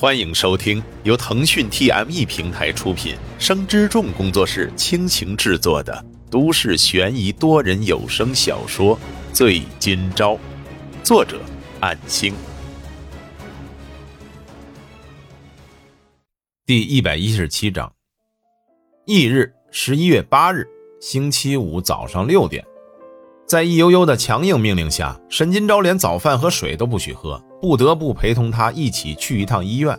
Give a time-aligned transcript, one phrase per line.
[0.00, 8.96] 欢迎收听由腾讯 TME 平台出品、生之众工作室倾情制作的都市悬疑多人有声小说
[9.32, 10.34] 《醉今朝》，
[11.02, 11.40] 作者：
[11.80, 12.32] 暗星。
[16.64, 17.92] 第一百一十七章。
[19.06, 20.64] 翌日，十一月八日，
[21.00, 22.64] 星期五早上六点，
[23.48, 27.42] 在易悠悠的强硬命令下，沈金钊连早饭和水都不许喝。
[27.60, 29.98] 不得不陪同他一起去一趟医院。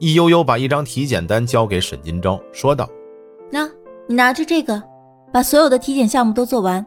[0.00, 2.86] 易悠悠把一张体检单交给沈金钊，说道
[3.50, 3.66] ：“那，
[4.08, 4.82] 你拿着这个，
[5.32, 6.84] 把所有的体检项目都做完，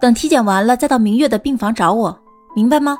[0.00, 2.18] 等体检完了再到明月的病房找我，
[2.54, 2.98] 明白吗？”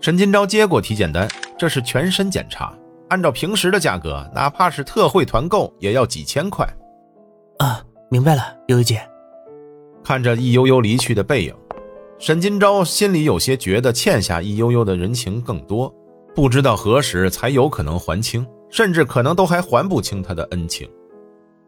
[0.00, 1.28] 沈金钊接过体检单，
[1.58, 2.72] 这是全身检查，
[3.08, 6.66] 按照平时的价格，哪怕是特惠团购也要几千块。
[7.58, 9.02] 啊，明白了，悠悠姐。
[10.08, 11.54] 看着易悠悠离去的背影。
[12.18, 15.94] 沈金钊心里有些觉得欠下易悠悠的人情更多，
[16.34, 20.88] 不知道何时才有可能还清，甚至可能都还还不清他的恩情。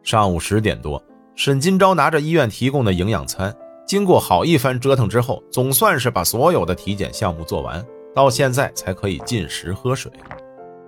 [0.02, 3.54] 上午十点多，沈金钊拿着医院提供的营养餐，
[3.86, 10.10] 经过好一番折腾之后，总算是把所有的体检项目做完，到现在才可以进食喝水。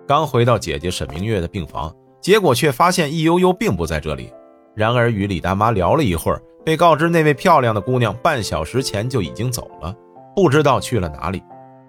[0.08, 4.32] 刚回到姐姐沈明月的病房，结果却发现易悠悠并不在这里。
[4.74, 6.40] 然而与李大妈聊了一会儿。
[6.64, 9.94] 被告知那位漂亮的姑娘半小时前就已经走了，
[10.34, 11.42] 不知道去了哪里。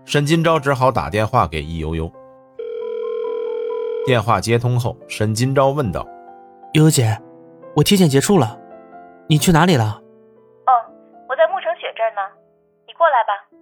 [0.05, 2.11] 沈金钊只好打电话给易悠悠。
[4.05, 6.05] 电话接通后，沈金钊问道
[6.73, 7.17] ：“悠悠姐，
[7.75, 8.59] 我体检结束了，
[9.29, 10.01] 你去哪里了
[10.67, 10.71] ？”“哦，
[11.29, 12.21] 我在沐城雪这儿呢，
[12.87, 13.59] 你过来吧。”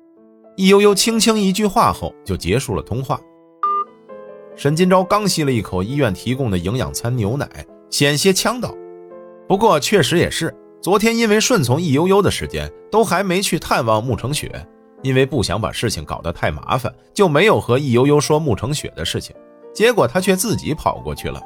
[0.58, 3.20] 易悠悠轻轻一句话后就结束了通话。
[4.56, 7.48] 沈金钊刚吸了一口医院提供的营养餐牛奶，
[7.90, 8.74] 险些呛到。
[9.48, 10.56] 不过确实也是。
[10.82, 14.66] 昨天因为顺从易悠悠的时间都还没去探望沐橙雪，
[15.04, 19.36] 因为不想把事情搞得太麻烦，就没有和易悠悠说沐橙雪的事情。
[19.72, 21.40] 结果他却自己跑过去了，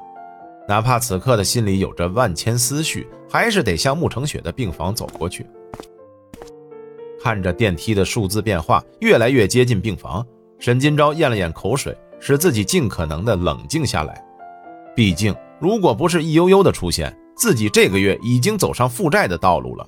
[0.70, 5.46] 哪怕此刻的心里有着万千思绪，还是得向沐橙雪的病房走过去。
[7.22, 10.26] 看着电梯的数字变化越来越接近病房，
[10.60, 14.24] 沈金钊咽了咽口水，使自己尽可能的冷静下来。
[14.96, 19.88] 毕竟，如果不是易悠悠的出现，自己这个月已经走上负债的道路了，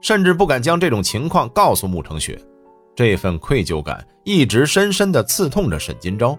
[0.00, 2.40] 甚至不敢将这种情况告诉沐橙雪，
[2.94, 6.38] 这份愧疚感一直深深地刺痛着沈金钊。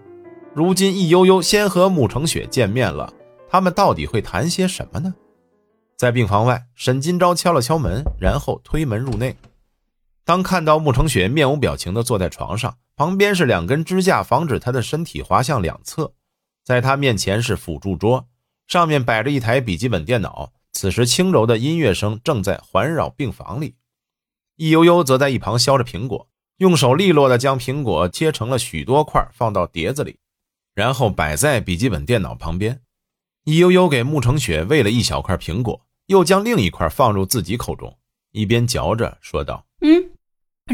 [0.54, 3.12] 如今易悠悠先和沐橙雪见面了，
[3.48, 5.14] 他们到底会谈些什么呢？
[5.96, 9.36] 在病房外，沈金钊敲了敲门，然后推门入内。
[10.24, 16.12] 当看到沐橙雪面无表情地坐在床上，旁边是两根支架，防止她的身体滑向两侧，
[16.64, 18.26] 在她面前是辅助桌。
[18.68, 23.76] 上面摆着一台笔记本电脑，此时轻柔的音乐声正在环绕病房里。
[24.56, 30.18] 易悠悠则在一旁削着苹果，用手利落的将苹果切成了许多块，放到碟子里，
[30.74, 32.82] 然后摆在笔记本电脑旁边。
[33.44, 37.96] 易悠悠给沐橙雪喂了一小块苹果，又将另一块放入自己口中，
[38.32, 40.10] 一边嚼着说道：“嗯，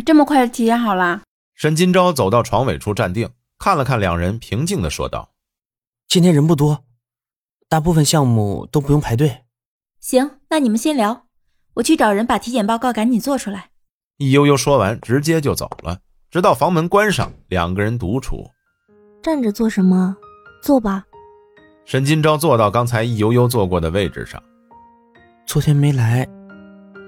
[0.05, 1.23] 这么快就体验好了？”
[1.55, 5.33] 沈金钊走到床尾处站定，看了看两人，平静的说道
[6.09, 6.83] ：“今天人不多。”
[7.75, 9.43] 大部分项目都不用排队。
[9.99, 11.27] 行，那你们先聊，
[11.75, 13.71] 我去找人把体检报告赶紧做出来。
[14.19, 15.99] 易悠悠说完，直接就走了，
[16.31, 18.49] 直到房门关上，两个人独处。
[19.25, 20.17] 站着做什么？
[20.63, 21.03] 坐吧。
[21.85, 24.41] 沈金钊坐到刚才易悠悠坐过的位置上。
[25.45, 26.25] 昨天没来，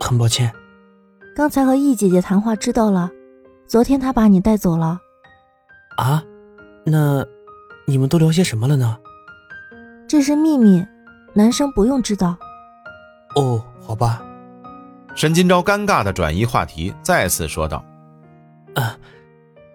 [0.00, 0.52] 很抱歉。
[1.36, 3.08] 刚才和易姐姐谈话知道了，
[3.68, 4.98] 昨天她把你带走了。
[5.98, 6.24] 啊？
[6.84, 7.24] 那
[7.86, 8.98] 你们都聊些什么了呢？
[10.08, 10.84] 这是秘密，
[11.34, 12.36] 男生不用知道。
[13.34, 14.22] 哦，好吧。
[15.14, 17.84] 沈金钊尴尬的转移话题，再次说道
[18.76, 18.96] ：“啊，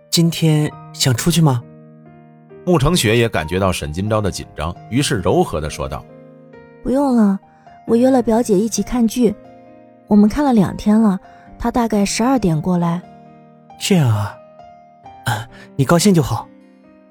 [0.10, 1.62] 今天想出去吗？”
[2.64, 6.06] 慕成雪也感觉到沈金钊的紧张，于是柔和的说道
[6.84, 7.38] ：“不用了，
[7.88, 9.36] 我约了表姐一起看剧，
[10.08, 11.20] 我们看了两天了，
[11.58, 13.02] 她大概十二点过来。”
[13.82, 14.38] 这样啊，
[15.26, 16.48] 啊，你高兴就好。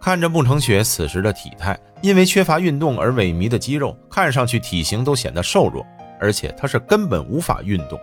[0.00, 5.84] 看着慕成雪此时的体态，因为缺乏运动而萎靡的肌肉，看上去体型都显得瘦弱，
[6.18, 8.00] 而且他是根本无法运动。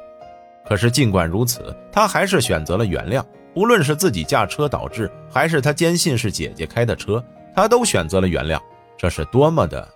[0.67, 3.23] 可是尽管如此，他还是选择了原谅。
[3.55, 7.23] 无论是自己驾车导致，还是他坚信是姐姐开的车，
[7.55, 8.59] 他都选择了原谅。
[8.97, 9.87] 这是多么的，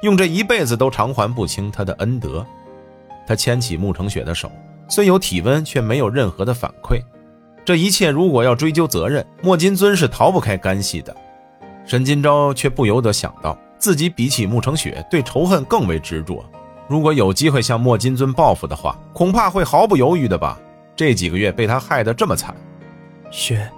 [0.00, 2.46] 用这一辈子都偿还不清他的恩德。
[3.26, 4.50] 他牵起沐橙雪的手，
[4.88, 6.98] 虽有体温，却没有任何的反馈。
[7.64, 11.14] 这一切如果要追究责任，莫金尊是逃不开干系的。
[11.86, 16.44] 沈金钊却不由得想到，自己比起沐橙雪，对仇恨更为执着。
[16.88, 20.58] 如果有机会向莫金尊报复的话，恐怕会毫不犹豫的吧。
[20.96, 22.54] 这几个月被他害得这么惨，
[23.30, 23.68] 雪，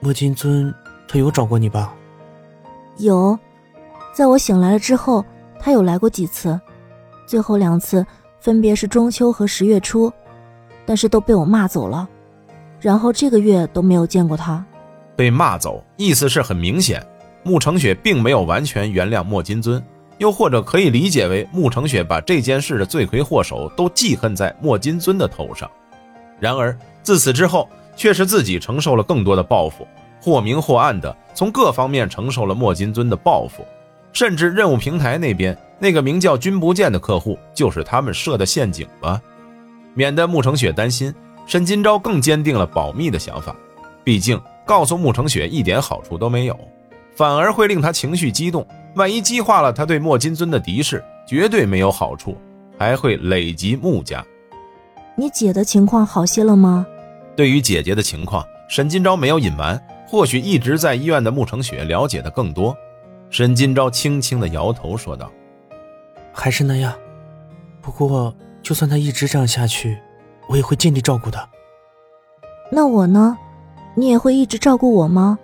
[0.00, 0.72] 莫金尊
[1.08, 1.94] 他有找过你吧？
[2.98, 3.38] 有，
[4.12, 5.24] 在我醒来了之后，
[5.58, 6.60] 他有来过几次，
[7.26, 8.06] 最后两次
[8.38, 10.12] 分别是中秋和十月初，
[10.86, 12.08] 但是都被我骂走了。
[12.80, 14.64] 然后这个月都没有见过他。
[15.16, 17.04] 被骂走，意思是很明显，
[17.42, 19.82] 穆成雪并没有完全原谅莫金尊，
[20.18, 25.70] 又或者可以理解为穆成雪把这件事的罪魁祸首都记恨在莫金尊的头上。
[26.38, 29.86] 然而自此之后，却是自己承受了更多的报复，
[30.20, 33.64] 或明或暗的从各方面承受了莫金尊的报复，
[34.12, 39.20] 甚至任务平台那边那个名叫君不见的客户就是他们设的陷阱吧。
[39.94, 41.14] 免得穆成雪担心，
[41.46, 43.54] 沈金钊更坚定了保密的想法，
[44.04, 44.40] 毕竟。
[44.66, 46.56] 告诉穆成雪一点好处都没有，
[47.20, 48.66] 反而会令他情绪激动。
[48.94, 52.34] 万一激化了他对莫金尊的敌视，绝对没有好处，
[52.78, 54.24] 还会累及穆家。
[55.16, 56.86] 你姐的情况好些了吗？
[57.36, 59.78] 对于姐姐的情况，沈金钊没有隐瞒。
[60.08, 62.74] 或许一直在医院的穆成雪了解的更多。
[63.28, 65.30] 沈金钊轻轻的摇头说道
[66.32, 66.94] ：“还是那样。
[67.82, 69.98] 不过，就算他一直这样下去，
[70.48, 71.48] 我也会尽力照顾的。
[72.72, 73.36] 那我呢？”
[73.94, 75.38] 你也会一直照顾我吗？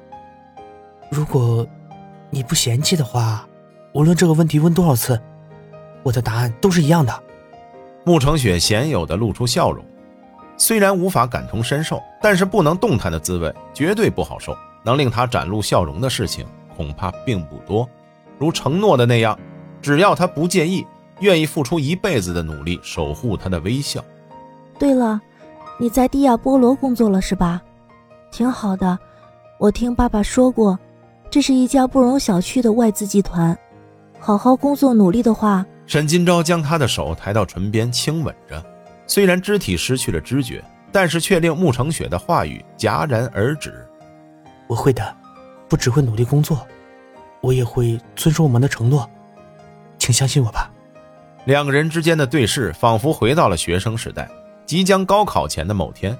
[1.10, 1.66] 如果
[2.30, 3.46] 你不嫌弃的话，
[3.92, 5.20] 无论这个问题问多少次，
[6.02, 7.22] 我的答案都是一样的。
[8.04, 9.84] 慕成雪鲜有的露出笑容，
[10.56, 14.56] 虽然无法感同身受，但是不能动弹的滋味绝对不好受。
[14.84, 17.88] 能令他展露笑容的事情恐怕并不多，
[18.38, 19.36] 如承诺的那样，
[19.82, 20.86] 只要他不介意，
[21.18, 24.04] 愿意付出一辈子的努力守护他的微笑。
[24.78, 25.20] 对了，
[25.80, 27.60] 你在蒂亚波罗工作了是吧？
[28.30, 28.96] 挺好的，
[29.58, 30.78] 我听爸爸说过，
[31.30, 33.56] 这是一家不容小觑的外资集团。
[34.18, 35.64] 好好工作，努力的话。
[35.86, 38.64] 沈金钊将他的手抬到唇边，轻吻着。
[39.06, 43.86] 虽然肢体失去了知觉，但是却令慕成雪的话语戛然而止。
[44.66, 45.14] 我会的，
[45.68, 46.66] 不只会努力工作，
[47.40, 49.08] 我也会遵守我们的承诺，
[49.98, 50.68] 请相信我吧。
[51.44, 54.28] 两个人之间的对视，仿佛回到了学生时代，
[54.64, 56.16] 即将高考前的某天。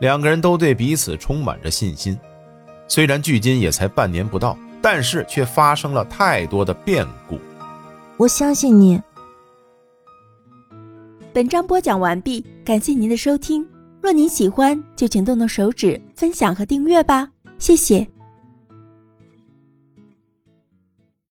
[0.00, 2.18] 两个人都对彼此充满着信心，
[2.88, 7.38] 虽然距今也才半年不到，但是却发生了太多的变故。
[8.16, 9.00] 我相信你。
[11.32, 13.64] 本章播讲完毕，感谢您的收听。
[14.00, 18.08] 若您喜欢，就请动动手指分享和订阅吧，谢谢。